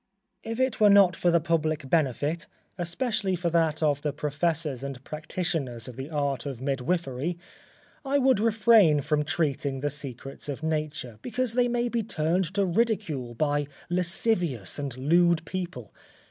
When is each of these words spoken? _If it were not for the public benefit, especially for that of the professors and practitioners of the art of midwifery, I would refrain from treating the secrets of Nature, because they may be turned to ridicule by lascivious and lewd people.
_If 0.51 0.59
it 0.59 0.79
were 0.79 0.89
not 0.89 1.15
for 1.15 1.29
the 1.29 1.39
public 1.39 1.87
benefit, 1.87 2.47
especially 2.75 3.35
for 3.35 3.51
that 3.51 3.83
of 3.83 4.01
the 4.01 4.11
professors 4.11 4.83
and 4.83 5.03
practitioners 5.03 5.87
of 5.87 5.95
the 5.95 6.09
art 6.09 6.47
of 6.47 6.59
midwifery, 6.59 7.37
I 8.03 8.17
would 8.17 8.39
refrain 8.39 9.01
from 9.01 9.23
treating 9.23 9.81
the 9.81 9.91
secrets 9.91 10.49
of 10.49 10.63
Nature, 10.63 11.19
because 11.21 11.53
they 11.53 11.67
may 11.67 11.87
be 11.87 12.01
turned 12.01 12.51
to 12.55 12.65
ridicule 12.65 13.35
by 13.35 13.67
lascivious 13.91 14.79
and 14.79 14.97
lewd 14.97 15.45
people. 15.45 15.93